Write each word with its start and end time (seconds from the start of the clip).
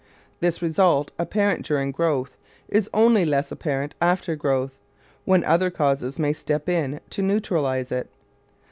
This 0.39 0.63
result, 0.63 1.11
apparent 1.19 1.63
during 1.63 1.91
growth, 1.91 2.35
is 2.67 2.89
only 2.91 3.23
less 3.23 3.51
apparent 3.51 3.93
after 4.01 4.35
growth, 4.35 4.79
when 5.25 5.43
other 5.43 5.69
causes 5.69 6.17
may 6.17 6.33
step 6.33 6.67
in 6.67 6.99
to 7.11 7.21
neutralize 7.21 7.91
it. 7.91 8.09